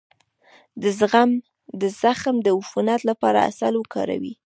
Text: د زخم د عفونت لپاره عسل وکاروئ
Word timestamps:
د 1.81 1.81
زخم 2.23 2.35
د 2.45 2.47
عفونت 2.59 3.01
لپاره 3.09 3.39
عسل 3.49 3.73
وکاروئ 3.77 4.33